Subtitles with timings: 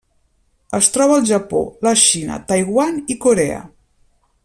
[0.77, 3.65] Es troba al Japó, la Xina, Taiwan i Corea.